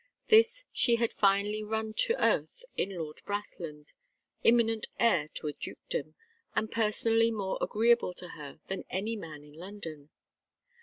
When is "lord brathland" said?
2.97-3.93